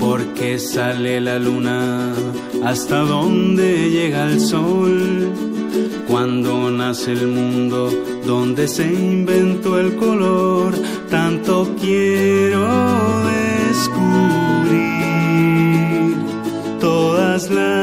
Porque 0.00 0.58
sale 0.58 1.20
la 1.20 1.38
luna 1.38 2.14
hasta 2.64 2.98
donde 3.00 3.90
llega 3.90 4.26
el 4.26 4.40
sol. 4.40 5.32
Cuando 6.08 6.70
nace 6.70 7.12
el 7.12 7.26
mundo, 7.28 7.90
donde 8.26 8.68
se 8.68 8.84
inventó 8.86 9.78
el 9.78 9.96
color, 9.96 10.74
tanto 11.10 11.74
quiero 11.80 12.68
descubrir 13.70 14.52
todas 16.80 17.50
las 17.50 17.81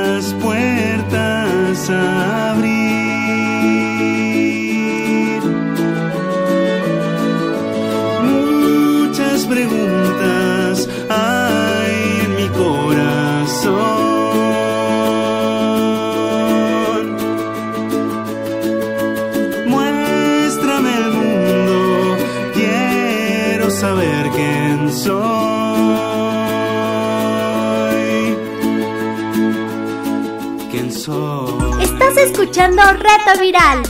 escuchando 32.49 32.81
Reto 32.93 33.39
Viral. 33.39 33.83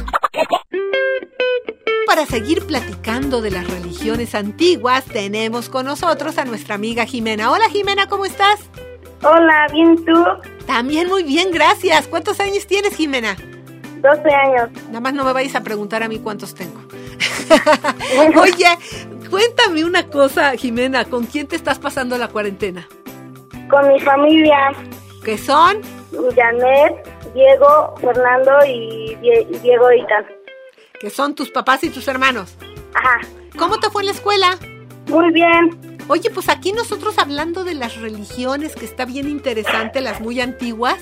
Para 2.06 2.25
seguir 2.25 2.68
platicando 2.68 3.42
de 3.42 3.51
las 3.51 3.66
religiones 3.66 4.36
antiguas, 4.36 5.06
tenemos 5.06 5.70
con 5.70 5.86
nosotros 5.86 6.38
a 6.38 6.44
nuestra 6.44 6.75
amiga 6.75 7.06
Jimena. 7.06 7.51
Hola 7.51 7.70
Jimena, 7.70 8.08
¿cómo 8.10 8.25
estás? 8.25 8.70
Hola, 9.24 9.66
¿bien 9.72 9.96
tú? 10.04 10.25
También 10.68 11.08
muy 11.08 11.24
bien, 11.24 11.51
gracias. 11.51 12.08
¿Cuántos 12.08 12.42
años 12.42 12.68
tienes, 12.68 12.98
Jimena? 12.98 13.38
12 14.01 14.30
años. 14.30 14.70
Nada 14.88 15.00
más 15.00 15.13
no 15.13 15.24
me 15.24 15.32
vais 15.32 15.56
a 15.56 15.62
preguntar 15.62 16.04
a 16.04 16.10
mí 16.10 16.20
cuántos 16.20 16.54
tengo. 16.54 16.82
Oye, 18.42 18.78
cuéntame 19.30 19.86
una 19.86 20.06
cosa, 20.08 20.51
Jimena, 20.58 21.06
¿con 21.06 21.28
quién 21.28 21.48
te 21.48 21.56
estás 21.56 21.80
pasando 21.80 22.18
la 22.18 22.28
cuarentena? 22.28 22.86
Con 23.70 23.88
mi 23.88 24.01
familia, 24.01 24.74
¿Qué 25.24 25.38
son? 25.38 25.82
Janet, 26.36 27.09
Diego, 27.33 27.95
Fernando 28.01 28.51
y, 28.67 29.15
Die- 29.21 29.48
y 29.50 29.57
Diego 29.59 29.91
Itan. 29.91 30.25
¿Qué 31.00 31.09
son 31.09 31.33
tus 31.36 31.50
papás 31.50 31.83
y 31.83 31.89
tus 31.89 32.07
hermanos? 32.07 32.55
Ajá, 32.93 33.19
¿Cómo 33.57 33.77
te 33.79 33.89
fue 33.89 34.01
en 34.03 34.07
la 34.07 34.12
escuela? 34.13 34.57
muy 35.07 35.31
bien. 35.31 35.98
Oye, 36.07 36.29
pues 36.31 36.50
aquí 36.50 36.71
nosotros 36.71 37.17
hablando 37.19 37.63
de 37.63 37.74
las 37.75 37.98
religiones, 38.01 38.75
que 38.75 38.86
está 38.86 39.05
bien 39.05 39.29
interesante, 39.29 40.01
las 40.01 40.21
muy 40.21 40.39
antiguas. 40.41 40.98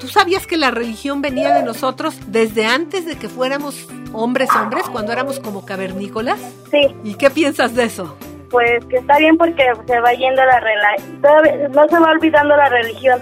¿Tú 0.00 0.08
sabías 0.08 0.46
que 0.46 0.56
la 0.56 0.70
religión 0.70 1.20
venía 1.22 1.54
de 1.54 1.62
nosotros 1.62 2.16
desde 2.28 2.64
antes 2.66 3.06
de 3.06 3.16
que 3.16 3.28
fuéramos 3.28 3.86
hombres 4.12 4.48
hombres, 4.54 4.84
cuando 4.90 5.12
éramos 5.12 5.40
como 5.40 5.64
cavernícolas? 5.64 6.38
Sí, 6.70 6.94
¿Y 7.04 7.14
qué 7.14 7.30
piensas 7.30 7.74
de 7.74 7.84
eso? 7.84 8.16
pues 8.50 8.84
que 8.86 8.98
está 8.98 9.18
bien 9.18 9.36
porque 9.36 9.64
se 9.88 10.00
va 10.00 10.12
yendo 10.12 10.44
la 10.44 10.60
religión. 10.60 11.72
No 11.72 11.88
se 11.88 11.98
va 11.98 12.10
olvidando 12.12 12.56
la 12.56 12.68
religión. 12.68 13.20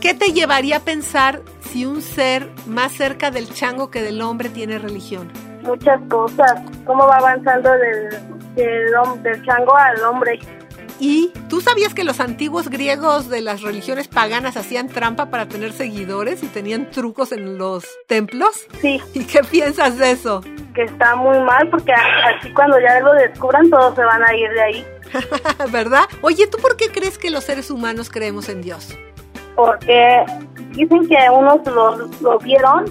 ¿Qué 0.00 0.12
te 0.12 0.32
llevaría 0.32 0.76
a 0.76 0.80
pensar 0.80 1.40
si 1.72 1.86
un 1.86 2.02
ser 2.02 2.50
más 2.66 2.92
cerca 2.92 3.30
del 3.30 3.48
chango 3.52 3.90
que 3.90 4.02
del 4.02 4.20
hombre 4.20 4.50
tiene 4.50 4.78
religión? 4.78 5.32
Muchas 5.62 6.00
cosas. 6.10 6.60
Cómo 6.84 7.06
va 7.06 7.16
avanzando 7.16 7.70
del, 7.70 8.10
del, 8.54 9.46
chango 9.46 9.74
al 9.74 10.02
hombre. 10.02 10.38
¿Y 11.00 11.32
tú 11.48 11.60
sabías 11.60 11.94
que 11.94 12.04
los 12.04 12.20
antiguos 12.20 12.68
griegos 12.68 13.30
de 13.30 13.40
las 13.40 13.62
religiones 13.62 14.06
paganas 14.06 14.56
hacían 14.56 14.88
trampa 14.88 15.30
para 15.30 15.48
tener 15.48 15.72
seguidores 15.72 16.42
y 16.42 16.46
tenían 16.46 16.90
trucos 16.90 17.32
en 17.32 17.56
los 17.56 17.84
templos? 18.06 18.66
Sí, 18.80 19.00
¿Y 19.14 19.24
qué 19.24 19.40
piensas 19.42 19.96
de 19.96 20.10
eso? 20.10 20.42
que 20.74 20.84
está 20.84 21.16
muy 21.16 21.38
mal 21.40 21.68
porque 21.68 21.92
así 21.92 22.50
cuando 22.54 22.80
ya 22.80 22.98
lo 23.00 23.12
descubran 23.12 23.68
todos 23.68 23.94
se 23.94 24.02
van 24.02 24.22
a 24.22 24.34
ir 24.34 24.50
de 24.50 24.62
ahí. 24.62 24.86
¿Verdad? 25.70 26.04
Oye, 26.22 26.46
¿tú 26.46 26.58
por 26.58 26.76
qué 26.76 26.90
crees 26.90 27.18
que 27.18 27.30
los 27.30 27.44
seres 27.44 27.70
humanos 27.70 28.08
creemos 28.08 28.48
en 28.48 28.62
Dios? 28.62 28.96
Porque 29.54 30.24
dicen 30.72 31.08
que 31.08 31.16
unos 31.30 31.64
lo, 31.66 31.96
lo 32.20 32.38
vieron, 32.38 32.84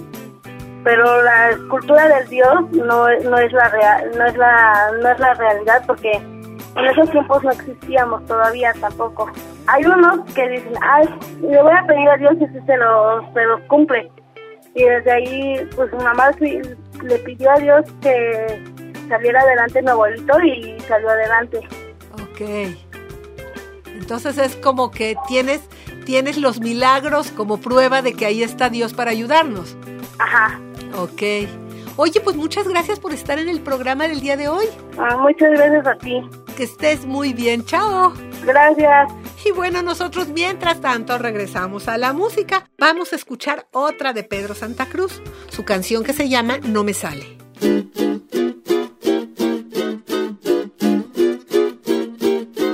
pero 0.83 1.21
la 1.23 1.51
escultura 1.51 2.07
del 2.07 2.27
dios 2.27 2.71
no, 2.71 3.07
no 3.07 3.37
es 3.37 3.51
la 3.53 3.69
real, 3.69 4.11
no 4.17 4.25
es 4.25 4.37
la 4.37 4.91
no 5.01 5.09
es 5.09 5.19
la 5.19 5.33
realidad 5.35 5.83
porque 5.85 6.11
en 6.75 6.85
esos 6.85 7.11
tiempos 7.11 7.43
no 7.43 7.51
existíamos 7.51 8.25
todavía 8.25 8.73
tampoco. 8.79 9.29
Hay 9.67 9.85
unos 9.85 10.21
que 10.33 10.47
dicen, 10.49 10.73
ay, 10.81 11.07
le 11.41 11.61
voy 11.61 11.73
a 11.73 11.85
pedir 11.85 12.09
a 12.09 12.17
Dios 12.17 12.33
y 12.39 12.47
si 12.47 12.65
se 12.65 12.77
los, 12.77 13.25
se 13.33 13.43
los 13.43 13.61
cumple. 13.67 14.09
Y 14.73 14.83
desde 14.83 15.11
ahí, 15.11 15.69
pues 15.75 15.91
mi 15.93 16.03
mamá 16.03 16.31
le 16.39 17.17
pidió 17.19 17.51
a 17.51 17.55
Dios 17.55 17.85
que 18.01 18.63
saliera 19.09 19.41
adelante 19.41 19.81
mi 19.81 19.89
abuelito 19.89 20.39
y 20.41 20.79
salió 20.87 21.09
adelante. 21.09 21.59
Ok. 22.13 22.41
Entonces 23.93 24.37
es 24.37 24.55
como 24.55 24.91
que 24.91 25.15
tienes, 25.27 25.61
tienes 26.05 26.37
los 26.37 26.59
milagros 26.59 27.31
como 27.31 27.59
prueba 27.59 28.01
de 28.01 28.13
que 28.13 28.25
ahí 28.25 28.43
está 28.43 28.69
Dios 28.69 28.93
para 28.93 29.11
ayudarnos. 29.11 29.75
Ajá. 30.19 30.59
Ok. 30.97 31.21
Oye, 31.97 32.21
pues 32.21 32.35
muchas 32.35 32.67
gracias 32.67 32.99
por 32.99 33.13
estar 33.13 33.37
en 33.37 33.49
el 33.49 33.59
programa 33.61 34.07
del 34.07 34.21
día 34.21 34.37
de 34.37 34.47
hoy. 34.47 34.65
Ah, 34.97 35.17
muchas 35.17 35.51
gracias 35.51 35.85
a 35.85 35.95
ti. 35.95 36.21
Que 36.55 36.63
estés 36.63 37.05
muy 37.05 37.33
bien. 37.33 37.65
Chao. 37.65 38.13
Gracias. 38.45 39.11
Y 39.45 39.51
bueno, 39.51 39.81
nosotros 39.81 40.29
mientras 40.29 40.81
tanto 40.81 41.17
regresamos 41.17 41.87
a 41.87 41.97
la 41.97 42.13
música. 42.13 42.65
Vamos 42.77 43.13
a 43.13 43.15
escuchar 43.15 43.67
otra 43.71 44.13
de 44.13 44.23
Pedro 44.23 44.55
Santa 44.55 44.85
Cruz, 44.85 45.21
su 45.49 45.65
canción 45.65 46.03
que 46.03 46.13
se 46.13 46.29
llama 46.29 46.59
No 46.63 46.83
me 46.83 46.93
sale. 46.93 47.37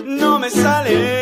no 0.06 0.40
me 0.40 0.50
sale, 0.50 1.17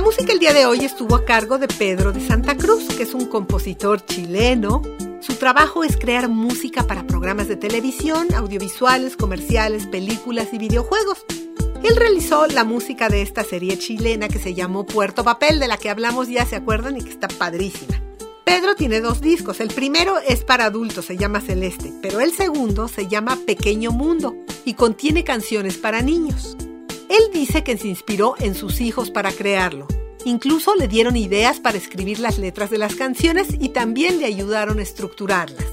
La 0.00 0.06
música 0.06 0.32
el 0.32 0.38
día 0.38 0.54
de 0.54 0.64
hoy 0.64 0.82
estuvo 0.82 1.14
a 1.14 1.26
cargo 1.26 1.58
de 1.58 1.68
Pedro 1.68 2.10
de 2.10 2.26
Santa 2.26 2.56
Cruz, 2.56 2.84
que 2.84 3.02
es 3.02 3.12
un 3.12 3.26
compositor 3.26 4.02
chileno. 4.02 4.80
Su 5.20 5.34
trabajo 5.34 5.84
es 5.84 5.98
crear 5.98 6.26
música 6.30 6.84
para 6.84 7.06
programas 7.06 7.48
de 7.48 7.56
televisión, 7.56 8.32
audiovisuales, 8.32 9.18
comerciales, 9.18 9.86
películas 9.86 10.48
y 10.54 10.58
videojuegos. 10.58 11.26
Él 11.82 11.96
realizó 11.96 12.46
la 12.46 12.64
música 12.64 13.10
de 13.10 13.20
esta 13.20 13.44
serie 13.44 13.78
chilena 13.78 14.28
que 14.28 14.38
se 14.38 14.54
llamó 14.54 14.86
Puerto 14.86 15.22
Papel, 15.22 15.60
de 15.60 15.68
la 15.68 15.76
que 15.76 15.90
hablamos 15.90 16.28
ya, 16.28 16.46
¿se 16.46 16.56
acuerdan? 16.56 16.96
Y 16.96 17.02
que 17.02 17.10
está 17.10 17.28
padrísima. 17.28 18.00
Pedro 18.44 18.76
tiene 18.76 19.02
dos 19.02 19.20
discos. 19.20 19.60
El 19.60 19.68
primero 19.68 20.16
es 20.26 20.44
para 20.44 20.64
adultos, 20.64 21.04
se 21.04 21.18
llama 21.18 21.42
Celeste, 21.42 21.92
pero 22.00 22.20
el 22.20 22.32
segundo 22.32 22.88
se 22.88 23.06
llama 23.06 23.38
Pequeño 23.46 23.90
Mundo 23.90 24.34
y 24.64 24.72
contiene 24.72 25.24
canciones 25.24 25.76
para 25.76 26.00
niños. 26.00 26.56
Él 27.10 27.24
dice 27.32 27.64
que 27.64 27.76
se 27.76 27.88
inspiró 27.88 28.36
en 28.38 28.54
sus 28.54 28.80
hijos 28.80 29.10
para 29.10 29.32
crearlo. 29.32 29.88
Incluso 30.24 30.76
le 30.76 30.86
dieron 30.86 31.16
ideas 31.16 31.58
para 31.58 31.76
escribir 31.76 32.20
las 32.20 32.38
letras 32.38 32.70
de 32.70 32.78
las 32.78 32.94
canciones 32.94 33.48
y 33.58 33.70
también 33.70 34.20
le 34.20 34.26
ayudaron 34.26 34.78
a 34.78 34.82
estructurarlas. 34.82 35.64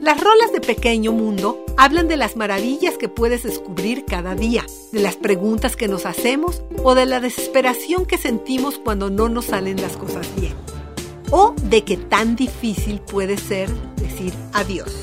Las 0.00 0.20
rolas 0.20 0.52
de 0.52 0.60
Pequeño 0.60 1.10
Mundo 1.10 1.64
hablan 1.76 2.06
de 2.06 2.16
las 2.16 2.36
maravillas 2.36 2.96
que 2.96 3.08
puedes 3.08 3.42
descubrir 3.42 4.04
cada 4.04 4.36
día, 4.36 4.64
de 4.92 5.00
las 5.00 5.16
preguntas 5.16 5.74
que 5.74 5.88
nos 5.88 6.06
hacemos 6.06 6.62
o 6.84 6.94
de 6.94 7.06
la 7.06 7.18
desesperación 7.18 8.06
que 8.06 8.16
sentimos 8.16 8.78
cuando 8.78 9.10
no 9.10 9.28
nos 9.28 9.46
salen 9.46 9.82
las 9.82 9.96
cosas 9.96 10.28
bien. 10.36 10.54
O 11.32 11.56
de 11.64 11.82
que 11.82 11.96
tan 11.96 12.36
difícil 12.36 13.00
puede 13.00 13.36
ser 13.36 13.68
decir 13.96 14.32
adiós. 14.52 14.94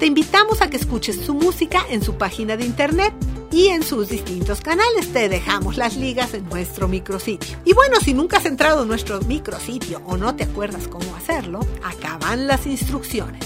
Te 0.00 0.06
invitamos 0.06 0.62
a 0.62 0.68
que 0.68 0.78
escuches 0.78 1.14
su 1.14 1.34
música 1.34 1.86
en 1.88 2.02
su 2.02 2.16
página 2.16 2.56
de 2.56 2.64
internet 2.64 3.14
y 3.52 3.68
en 3.68 3.82
sus 3.82 4.08
distintos 4.08 4.60
canales. 4.60 5.12
Te 5.12 5.28
dejamos 5.28 5.76
las 5.76 5.96
ligas 5.96 6.34
en 6.34 6.48
nuestro 6.48 6.88
micrositio. 6.88 7.58
Y 7.64 7.74
bueno, 7.74 8.00
si 8.00 8.14
nunca 8.14 8.38
has 8.38 8.46
entrado 8.46 8.82
en 8.82 8.88
nuestro 8.88 9.20
micrositio 9.20 10.00
o 10.06 10.16
no 10.16 10.34
te 10.34 10.44
acuerdas 10.44 10.88
cómo 10.88 11.14
hacerlo, 11.14 11.60
acá 11.84 12.18
van 12.18 12.46
las 12.46 12.66
instrucciones. 12.66 13.44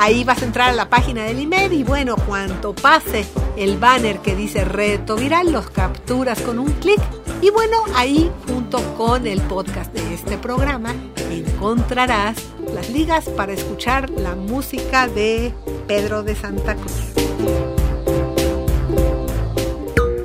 Ahí 0.00 0.22
vas 0.22 0.42
a 0.42 0.44
entrar 0.44 0.70
a 0.70 0.74
la 0.74 0.88
página 0.88 1.24
del 1.24 1.40
IMED 1.40 1.72
y 1.72 1.82
bueno, 1.82 2.16
cuanto 2.16 2.72
pase 2.72 3.26
el 3.56 3.78
banner 3.78 4.20
que 4.20 4.36
dice 4.36 4.64
reto 4.64 5.16
viral, 5.16 5.50
los 5.50 5.70
capturas 5.70 6.40
con 6.40 6.60
un 6.60 6.70
clic 6.74 7.00
y 7.40 7.50
bueno, 7.50 7.84
ahí 7.94 8.30
junto 8.46 8.78
con 8.96 9.26
el 9.26 9.40
podcast 9.42 9.92
de 9.92 10.14
este 10.14 10.38
programa 10.38 10.94
encontrarás 11.30 12.36
las 12.74 12.90
ligas 12.90 13.28
para 13.28 13.52
escuchar 13.52 14.10
la 14.10 14.34
música 14.34 15.06
de 15.06 15.54
Pedro 15.86 16.22
de 16.22 16.34
Santa 16.34 16.74
Cruz. 16.74 16.92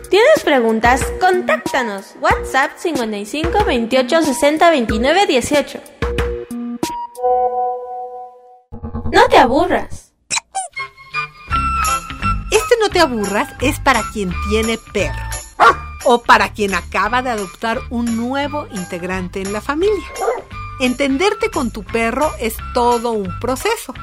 ¿Tienes 0.09 0.43
preguntas? 0.43 1.03
Contáctanos. 1.19 2.15
WhatsApp 2.21 2.71
55 2.77 3.65
28 3.65 4.21
60 4.21 4.69
29 4.69 5.27
18. 5.27 5.79
No 9.11 9.27
te 9.29 9.37
aburras. 9.37 10.13
Este 12.51 12.75
no 12.79 12.89
te 12.89 12.99
aburras 12.99 13.49
es 13.61 13.79
para 13.79 14.03
quien 14.13 14.31
tiene 14.49 14.77
perro 14.93 15.32
o 16.05 16.23
para 16.23 16.53
quien 16.53 16.73
acaba 16.73 17.21
de 17.21 17.29
adoptar 17.29 17.79
un 17.89 18.17
nuevo 18.17 18.67
integrante 18.73 19.41
en 19.41 19.53
la 19.53 19.61
familia. 19.61 20.05
Entenderte 20.79 21.49
con 21.49 21.71
tu 21.71 21.83
perro 21.83 22.31
es 22.39 22.55
todo 22.73 23.11
un 23.11 23.39
proceso. 23.39 23.93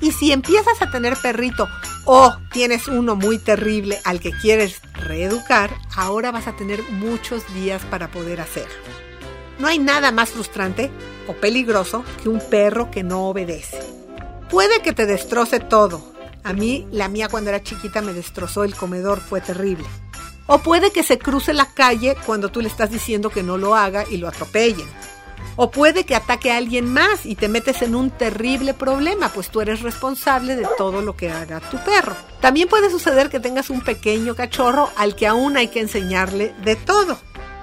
Y 0.00 0.12
si 0.12 0.32
empiezas 0.32 0.80
a 0.80 0.90
tener 0.90 1.16
perrito 1.16 1.68
o 2.04 2.32
tienes 2.52 2.88
uno 2.88 3.16
muy 3.16 3.38
terrible 3.38 4.00
al 4.04 4.20
que 4.20 4.32
quieres 4.32 4.80
reeducar, 4.94 5.70
ahora 5.94 6.30
vas 6.30 6.46
a 6.46 6.56
tener 6.56 6.82
muchos 6.90 7.42
días 7.54 7.82
para 7.90 8.10
poder 8.10 8.40
hacerlo. 8.40 8.74
No 9.58 9.68
hay 9.68 9.78
nada 9.78 10.10
más 10.10 10.30
frustrante 10.30 10.90
o 11.26 11.34
peligroso 11.34 12.02
que 12.22 12.30
un 12.30 12.40
perro 12.40 12.90
que 12.90 13.02
no 13.02 13.28
obedece. 13.28 13.78
Puede 14.48 14.80
que 14.80 14.92
te 14.92 15.04
destroce 15.04 15.60
todo. 15.60 16.02
A 16.44 16.54
mí, 16.54 16.88
la 16.90 17.08
mía 17.08 17.28
cuando 17.28 17.50
era 17.50 17.62
chiquita 17.62 18.00
me 18.00 18.14
destrozó 18.14 18.64
el 18.64 18.74
comedor, 18.74 19.20
fue 19.20 19.42
terrible. 19.42 19.84
O 20.52 20.58
puede 20.58 20.90
que 20.90 21.04
se 21.04 21.16
cruce 21.16 21.54
la 21.54 21.66
calle 21.66 22.16
cuando 22.26 22.48
tú 22.48 22.60
le 22.60 22.66
estás 22.66 22.90
diciendo 22.90 23.30
que 23.30 23.44
no 23.44 23.56
lo 23.56 23.76
haga 23.76 24.04
y 24.10 24.16
lo 24.16 24.26
atropellen. 24.26 24.88
O 25.54 25.70
puede 25.70 26.02
que 26.02 26.16
ataque 26.16 26.50
a 26.50 26.56
alguien 26.56 26.92
más 26.92 27.24
y 27.24 27.36
te 27.36 27.48
metes 27.48 27.82
en 27.82 27.94
un 27.94 28.10
terrible 28.10 28.74
problema, 28.74 29.28
pues 29.28 29.50
tú 29.50 29.60
eres 29.60 29.80
responsable 29.82 30.56
de 30.56 30.66
todo 30.76 31.02
lo 31.02 31.14
que 31.14 31.30
haga 31.30 31.60
tu 31.60 31.76
perro. 31.84 32.16
También 32.40 32.66
puede 32.66 32.90
suceder 32.90 33.30
que 33.30 33.38
tengas 33.38 33.70
un 33.70 33.80
pequeño 33.82 34.34
cachorro 34.34 34.90
al 34.96 35.14
que 35.14 35.28
aún 35.28 35.56
hay 35.56 35.68
que 35.68 35.78
enseñarle 35.78 36.52
de 36.64 36.74
todo. 36.74 37.16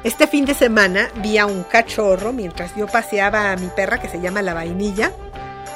Este 0.06 0.26
fin 0.26 0.45
de 0.45 0.54
semana 0.54 1.10
vi 1.15 1.38
a 1.38 1.45
un 1.45 1.63
cachorro 1.63 2.32
mientras 2.32 2.73
yo 2.78 2.88
paseaba 2.88 3.52
a 3.52 3.58
mi 3.58 3.67
perra 3.67 4.00
que 4.00 4.08
se 4.08 4.21
llama 4.21 4.41
la 4.41 4.54
vainilla. 4.54 5.12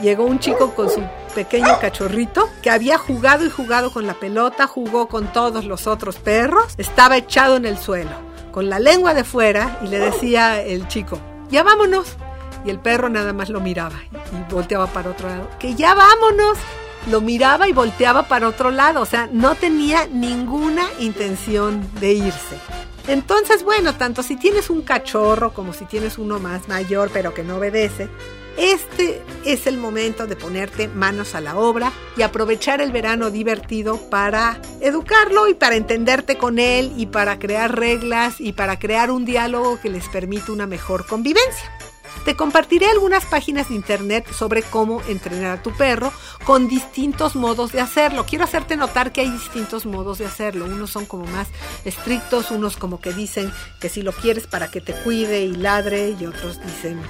Llegó 0.01 0.25
un 0.25 0.39
chico 0.39 0.73
con 0.73 0.89
su 0.89 1.03
pequeño 1.35 1.79
cachorrito 1.79 2.49
que 2.63 2.71
había 2.71 2.97
jugado 2.97 3.45
y 3.45 3.51
jugado 3.51 3.91
con 3.91 4.07
la 4.07 4.15
pelota, 4.15 4.65
jugó 4.65 5.07
con 5.07 5.31
todos 5.31 5.65
los 5.65 5.85
otros 5.85 6.17
perros, 6.17 6.73
estaba 6.77 7.17
echado 7.17 7.55
en 7.55 7.65
el 7.65 7.77
suelo, 7.77 8.11
con 8.51 8.67
la 8.67 8.79
lengua 8.79 9.13
de 9.13 9.23
fuera 9.23 9.79
y 9.83 9.87
le 9.87 9.99
decía 9.99 10.61
el 10.61 10.87
chico, 10.87 11.19
ya 11.49 11.63
vámonos. 11.63 12.15
Y 12.65 12.69
el 12.69 12.79
perro 12.79 13.09
nada 13.09 13.33
más 13.33 13.49
lo 13.49 13.59
miraba 13.59 13.95
y 14.11 14.53
volteaba 14.53 14.87
para 14.87 15.11
otro 15.11 15.29
lado, 15.29 15.49
que 15.59 15.75
ya 15.75 15.93
vámonos. 15.93 16.57
Lo 17.09 17.19
miraba 17.19 17.67
y 17.67 17.73
volteaba 17.73 18.27
para 18.27 18.47
otro 18.47 18.69
lado, 18.69 19.01
o 19.01 19.05
sea, 19.05 19.27
no 19.31 19.55
tenía 19.55 20.05
ninguna 20.05 20.83
intención 20.99 21.89
de 21.99 22.13
irse. 22.13 22.57
Entonces, 23.07 23.63
bueno, 23.63 23.95
tanto 23.95 24.21
si 24.21 24.35
tienes 24.35 24.69
un 24.69 24.83
cachorro 24.83 25.53
como 25.53 25.73
si 25.73 25.85
tienes 25.85 26.19
uno 26.19 26.39
más 26.39 26.67
mayor 26.67 27.09
pero 27.11 27.33
que 27.33 27.43
no 27.43 27.57
obedece, 27.57 28.07
este 28.57 29.21
es 29.45 29.67
el 29.67 29.77
momento 29.77 30.27
de 30.27 30.35
ponerte 30.35 30.87
manos 30.87 31.35
a 31.35 31.41
la 31.41 31.57
obra 31.57 31.91
y 32.17 32.21
aprovechar 32.21 32.81
el 32.81 32.91
verano 32.91 33.31
divertido 33.31 33.97
para 34.09 34.61
educarlo 34.81 35.47
y 35.47 35.53
para 35.53 35.75
entenderte 35.75 36.37
con 36.37 36.59
él 36.59 36.93
y 36.97 37.07
para 37.07 37.39
crear 37.39 37.77
reglas 37.77 38.39
y 38.39 38.53
para 38.53 38.77
crear 38.77 39.09
un 39.11 39.25
diálogo 39.25 39.79
que 39.81 39.89
les 39.89 40.07
permita 40.09 40.51
una 40.51 40.67
mejor 40.67 41.05
convivencia. 41.05 41.71
Te 42.25 42.35
compartiré 42.35 42.87
algunas 42.87 43.25
páginas 43.25 43.69
de 43.69 43.75
internet 43.75 44.31
sobre 44.31 44.61
cómo 44.61 45.01
entrenar 45.07 45.57
a 45.57 45.63
tu 45.63 45.71
perro 45.71 46.13
con 46.45 46.67
distintos 46.67 47.35
modos 47.35 47.71
de 47.71 47.81
hacerlo. 47.81 48.25
Quiero 48.27 48.43
hacerte 48.43 48.77
notar 48.77 49.11
que 49.11 49.21
hay 49.21 49.29
distintos 49.29 49.87
modos 49.87 50.19
de 50.19 50.25
hacerlo. 50.25 50.65
Unos 50.65 50.91
son 50.91 51.07
como 51.07 51.25
más 51.25 51.47
estrictos, 51.83 52.51
unos 52.51 52.77
como 52.77 53.01
que 53.01 53.13
dicen 53.13 53.51
que 53.79 53.89
si 53.89 54.03
lo 54.03 54.11
quieres 54.11 54.45
para 54.45 54.69
que 54.69 54.81
te 54.81 54.93
cuide 54.93 55.41
y 55.41 55.55
ladre 55.55 56.15
y 56.19 56.25
otros 56.27 56.63
dicen 56.63 57.01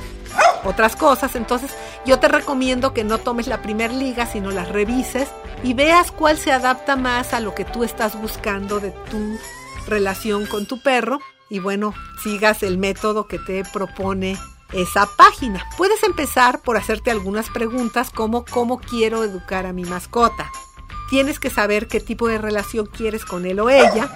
otras 0.64 0.96
cosas. 0.96 1.36
Entonces 1.36 1.72
yo 2.06 2.20
te 2.20 2.30
recomiendo 2.30 2.94
que 2.94 3.04
no 3.04 3.18
tomes 3.18 3.48
la 3.48 3.62
primer 3.62 3.92
liga, 3.92 4.26
sino 4.26 4.52
las 4.52 4.70
revises 4.70 5.28
y 5.62 5.74
veas 5.74 6.12
cuál 6.12 6.38
se 6.38 6.54
adapta 6.54 6.96
más 6.96 7.34
a 7.34 7.42
lo 7.42 7.54
que 7.54 7.66
tú 7.66 7.84
estás 7.84 8.20
buscando 8.20 8.80
de 8.80 8.92
tu 8.92 9.38
relación 9.88 10.46
con 10.46 10.66
tu 10.66 10.82
perro. 10.82 11.20
Y 11.50 11.60
bueno, 11.60 11.94
sigas 12.24 12.64
el 12.64 12.78
método 12.78 13.28
que 13.28 13.38
te 13.38 13.64
propone 13.66 14.38
esa 14.74 15.06
página. 15.18 15.66
Puedes 15.78 16.04
empezar 16.04 16.62
por 16.62 16.78
hacerte 16.78 17.12
algunas 17.12 17.50
preguntas 17.50 18.10
como 18.10 18.46
cómo 18.46 18.80
quiero 18.80 19.24
educar 19.24 19.66
a 19.66 19.74
mi 19.74 19.84
mascota. 19.86 20.52
Tienes 21.10 21.40
que 21.40 21.50
saber 21.50 21.88
qué 21.88 22.00
tipo 22.00 22.28
de 22.28 22.38
relación 22.38 22.86
quieres 22.86 23.26
con 23.26 23.46
él 23.46 23.60
o 23.60 23.70
ella 23.70 24.10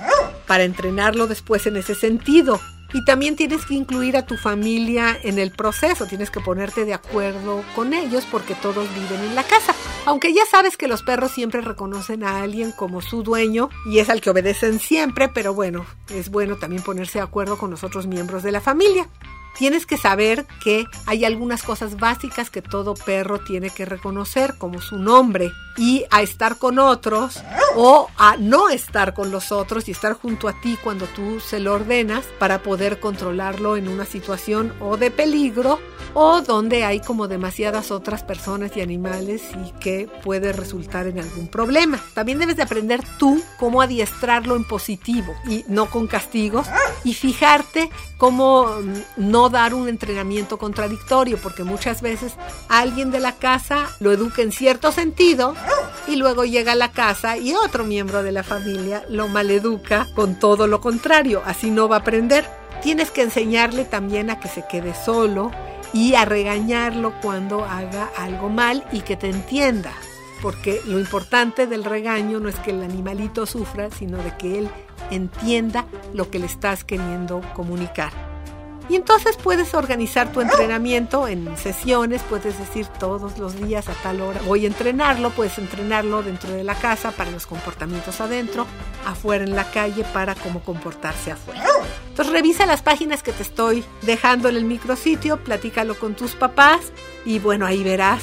para 0.47 0.63
entrenarlo 0.63 1.27
después 1.27 1.67
en 1.67 1.77
ese 1.77 1.95
sentido. 1.95 2.59
Y 2.93 3.03
también 3.03 3.35
tienes 3.35 3.65
que 3.65 3.73
incluir 3.73 4.15
a 4.17 4.25
tu 4.25 4.37
familia 4.37 5.17
en 5.23 5.39
el 5.39 5.51
proceso, 5.51 6.05
tienes 6.05 6.29
que 6.29 6.39
ponerte 6.39 6.85
de 6.85 6.93
acuerdo 6.93 7.63
con 7.75 7.93
ellos 7.93 8.25
porque 8.31 8.55
todos 8.55 8.87
viven 8.95 9.21
en 9.21 9.35
la 9.35 9.43
casa. 9.43 9.75
Aunque 10.05 10.33
ya 10.33 10.45
sabes 10.45 10.77
que 10.77 10.87
los 10.87 11.03
perros 11.03 11.31
siempre 11.31 11.61
reconocen 11.61 12.23
a 12.23 12.41
alguien 12.41 12.71
como 12.71 13.01
su 13.01 13.23
dueño 13.23 13.69
y 13.85 13.99
es 13.99 14.09
al 14.09 14.21
que 14.21 14.29
obedecen 14.29 14.79
siempre, 14.79 15.29
pero 15.29 15.53
bueno, 15.53 15.85
es 16.09 16.29
bueno 16.29 16.57
también 16.57 16.83
ponerse 16.83 17.19
de 17.19 17.23
acuerdo 17.23 17.57
con 17.57 17.71
los 17.71 17.83
otros 17.83 18.07
miembros 18.07 18.43
de 18.43 18.51
la 18.51 18.61
familia 18.61 19.09
tienes 19.57 19.85
que 19.85 19.97
saber 19.97 20.45
que 20.63 20.85
hay 21.05 21.25
algunas 21.25 21.63
cosas 21.63 21.97
básicas 21.97 22.49
que 22.49 22.61
todo 22.61 22.93
perro 22.93 23.39
tiene 23.39 23.69
que 23.69 23.85
reconocer, 23.85 24.55
como 24.57 24.81
su 24.81 24.97
nombre, 24.97 25.51
y 25.77 26.05
a 26.11 26.21
estar 26.21 26.57
con 26.57 26.79
otros 26.79 27.41
o 27.75 28.09
a 28.17 28.37
no 28.37 28.69
estar 28.69 29.13
con 29.13 29.31
los 29.31 29.51
otros 29.51 29.87
y 29.87 29.91
estar 29.91 30.13
junto 30.13 30.47
a 30.47 30.59
ti 30.61 30.77
cuando 30.83 31.05
tú 31.07 31.39
se 31.39 31.59
lo 31.59 31.73
ordenas 31.73 32.25
para 32.39 32.63
poder 32.63 32.99
controlarlo 32.99 33.75
en 33.75 33.87
una 33.87 34.05
situación 34.05 34.73
o 34.79 34.97
de 34.97 35.11
peligro 35.11 35.79
o 36.15 36.41
donde 36.41 36.85
hay 36.85 37.01
como 37.01 37.27
demasiadas 37.27 37.91
otras 37.91 38.23
personas 38.23 38.75
y 38.75 38.81
animales 38.81 39.43
y 39.65 39.71
que 39.79 40.09
puede 40.23 40.53
resultar 40.53 41.07
en 41.07 41.19
algún 41.19 41.47
problema. 41.47 42.01
También 42.13 42.39
debes 42.39 42.55
de 42.55 42.63
aprender 42.63 43.01
tú 43.19 43.43
cómo 43.59 43.81
adiestrarlo 43.81 44.55
en 44.55 44.63
positivo 44.63 45.35
y 45.47 45.65
no 45.67 45.89
con 45.91 46.07
castigos 46.07 46.67
y 47.03 47.13
fijarte 47.13 47.89
cómo 48.17 48.65
mm, 48.65 48.93
no 49.29 49.49
dar 49.49 49.73
un 49.73 49.89
entrenamiento 49.89 50.57
contradictorio 50.57 51.37
porque 51.37 51.65
muchas 51.65 52.01
veces 52.01 52.33
alguien 52.69 53.11
de 53.11 53.19
la 53.19 53.33
casa 53.33 53.89
lo 53.99 54.13
educa 54.13 54.41
en 54.41 54.53
cierto 54.53 54.93
sentido 54.93 55.53
y 56.07 56.15
luego 56.15 56.45
llega 56.45 56.71
a 56.71 56.75
la 56.75 56.91
casa 56.91 57.37
y 57.37 57.53
otro 57.53 57.83
miembro 57.83 58.23
de 58.23 58.31
la 58.31 58.43
familia 58.43 59.03
lo 59.09 59.27
maleduca 59.27 60.07
con 60.15 60.39
todo 60.39 60.65
lo 60.67 60.79
contrario, 60.79 61.41
así 61.45 61.71
no 61.71 61.89
va 61.89 61.97
a 61.97 61.99
aprender. 61.99 62.45
Tienes 62.81 63.11
que 63.11 63.23
enseñarle 63.23 63.83
también 63.83 64.29
a 64.29 64.39
que 64.39 64.47
se 64.47 64.63
quede 64.69 64.93
solo, 64.93 65.51
y 65.95 66.13
a 66.15 66.25
regañarlo 66.25 67.13
cuando 67.21 67.63
haga 67.63 68.09
algo 68.17 68.49
mal 68.49 68.83
y 68.91 68.99
que 68.99 69.15
te 69.15 69.29
entienda. 69.29 69.93
Porque 70.41 70.81
lo 70.85 70.99
importante 70.99 71.67
del 71.67 71.85
regaño 71.85 72.41
no 72.41 72.49
es 72.49 72.55
que 72.59 72.71
el 72.71 72.83
animalito 72.83 73.45
sufra, 73.45 73.89
sino 73.89 74.17
de 74.17 74.35
que 74.35 74.59
él 74.59 74.69
entienda 75.09 75.85
lo 76.13 76.29
que 76.29 76.39
le 76.39 76.47
estás 76.47 76.83
queriendo 76.83 77.39
comunicar. 77.53 78.24
Y 78.89 78.95
entonces 78.95 79.37
puedes 79.37 79.73
organizar 79.73 80.31
tu 80.31 80.41
entrenamiento 80.41 81.27
en 81.27 81.57
sesiones, 81.57 82.21
puedes 82.29 82.57
decir 82.59 82.85
todos 82.99 83.37
los 83.39 83.59
días 83.59 83.89
a 83.89 83.93
tal 83.93 84.21
hora 84.21 84.41
voy 84.45 84.65
a 84.65 84.67
entrenarlo, 84.67 85.31
puedes 85.31 85.57
entrenarlo 85.57 86.21
dentro 86.21 86.51
de 86.51 86.63
la 86.63 86.75
casa 86.75 87.11
para 87.11 87.31
los 87.31 87.47
comportamientos 87.47 88.21
adentro, 88.21 88.67
afuera 89.05 89.43
en 89.43 89.55
la 89.55 89.63
calle 89.71 90.03
para 90.13 90.35
cómo 90.35 90.61
comportarse 90.61 91.31
afuera. 91.31 91.63
Entonces 92.09 92.33
revisa 92.33 92.65
las 92.65 92.81
páginas 92.81 93.23
que 93.23 93.33
te 93.33 93.43
estoy 93.43 93.83
dejando 94.03 94.49
en 94.49 94.55
el 94.55 94.65
micrositio, 94.65 95.43
platícalo 95.43 95.95
con 95.95 96.15
tus 96.15 96.35
papás 96.35 96.93
y 97.25 97.39
bueno, 97.39 97.65
ahí 97.65 97.83
verás 97.83 98.21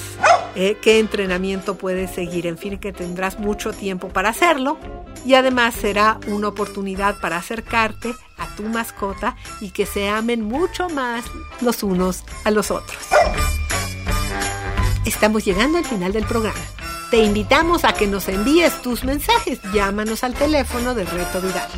eh, 0.54 0.76
qué 0.80 0.98
entrenamiento 0.98 1.76
puedes 1.76 2.10
seguir. 2.10 2.46
En 2.46 2.56
fin, 2.56 2.78
que 2.78 2.92
tendrás 2.92 3.38
mucho 3.38 3.72
tiempo 3.72 4.08
para 4.08 4.30
hacerlo 4.30 4.78
y 5.26 5.34
además 5.34 5.74
será 5.74 6.18
una 6.28 6.48
oportunidad 6.48 7.20
para 7.20 7.36
acercarte 7.36 8.14
a 8.42 8.56
tu 8.56 8.64
mascota 8.64 9.36
y 9.60 9.70
que 9.70 9.86
se 9.86 10.08
amen 10.08 10.42
mucho 10.42 10.88
más 10.88 11.24
los 11.60 11.82
unos 11.82 12.24
a 12.44 12.50
los 12.50 12.70
otros. 12.70 12.98
Estamos 15.04 15.44
llegando 15.44 15.78
al 15.78 15.84
final 15.84 16.12
del 16.12 16.24
programa. 16.24 16.60
Te 17.10 17.18
invitamos 17.18 17.84
a 17.84 17.92
que 17.92 18.06
nos 18.06 18.28
envíes 18.28 18.80
tus 18.82 19.04
mensajes. 19.04 19.60
Llámanos 19.74 20.24
al 20.24 20.34
teléfono 20.34 20.94
de 20.94 21.04
Reto 21.04 21.40
Viral. 21.40 21.68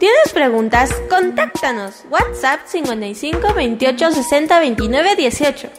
¿Tienes 0.00 0.32
preguntas? 0.32 0.90
Contáctanos. 1.08 2.04
WhatsApp 2.10 2.60
55 2.66 3.54
28 3.54 4.12
60 4.12 4.60
29 4.60 5.16
18. 5.16 5.70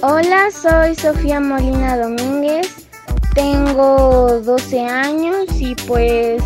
Hola, 0.00 0.50
soy 0.52 0.94
Sofía 0.94 1.40
Molina 1.40 1.96
Domínguez. 1.96 2.77
Tengo 3.38 4.40
12 4.40 4.80
años 4.80 5.46
y 5.60 5.76
pues 5.86 6.42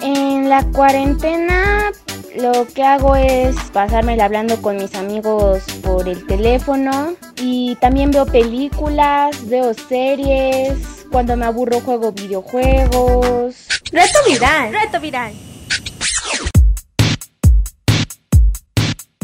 en 0.00 0.48
la 0.48 0.66
cuarentena 0.72 1.92
lo 2.36 2.66
que 2.66 2.82
hago 2.82 3.14
es 3.14 3.54
pasarme 3.72 4.20
hablando 4.20 4.60
con 4.60 4.76
mis 4.76 4.92
amigos 4.96 5.62
por 5.84 6.08
el 6.08 6.26
teléfono 6.26 7.14
y 7.36 7.76
también 7.76 8.10
veo 8.10 8.26
películas, 8.26 9.48
veo 9.48 9.72
series, 9.72 11.06
cuando 11.12 11.36
me 11.36 11.46
aburro 11.46 11.80
juego 11.80 12.10
videojuegos. 12.10 13.68
Reto 13.92 14.18
viral, 14.26 14.72
reto 14.72 15.00
viral. 15.00 15.32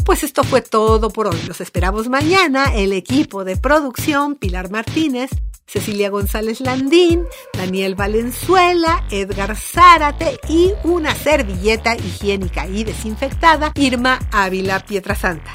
Pues 0.05 0.23
esto 0.23 0.45
fue 0.45 0.61
todo 0.61 1.09
por 1.09 1.27
hoy. 1.27 1.37
Los 1.49 1.59
esperamos 1.59 2.07
mañana. 2.07 2.73
El 2.73 2.93
equipo 2.93 3.43
de 3.43 3.57
producción, 3.57 4.35
Pilar 4.35 4.71
Martínez, 4.71 5.29
Cecilia 5.67 6.09
González 6.09 6.61
Landín, 6.61 7.25
Daniel 7.53 7.95
Valenzuela, 7.95 9.03
Edgar 9.11 9.55
Zárate 9.57 10.39
y 10.47 10.71
una 10.83 11.13
servilleta 11.13 11.95
higiénica 11.95 12.65
y 12.67 12.85
desinfectada, 12.85 13.73
Irma 13.75 14.19
Ávila 14.31 14.79
Pietrasanta. 14.79 15.51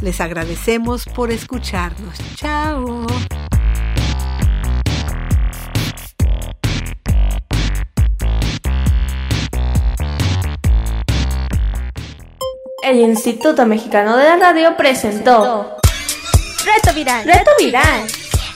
Les 0.00 0.20
agradecemos 0.20 1.04
por 1.06 1.32
escucharnos. 1.32 2.16
Chao. 2.36 3.06
El 12.84 13.00
Instituto 13.00 13.66
Mexicano 13.66 14.16
de 14.16 14.24
la 14.24 14.36
Radio 14.36 14.76
presentó 14.76 15.76
Reto 16.64 16.94
Viral, 16.94 17.24
Reto 17.24 17.50
Viral. 17.58 18.25